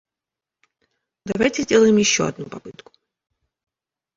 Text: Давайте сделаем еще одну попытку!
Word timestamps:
Давайте 1.27 1.61
сделаем 1.61 1.95
еще 1.97 2.27
одну 2.27 2.47
попытку! 2.47 2.91